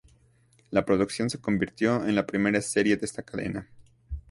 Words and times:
La 0.71 0.83
producción 0.83 1.29
se 1.29 1.37
convirtió 1.39 2.03
en 2.07 2.15
la 2.15 2.25
primera 2.25 2.59
serie 2.63 2.97
de 2.97 3.05
esa 3.05 3.21
cadena. 3.21 3.69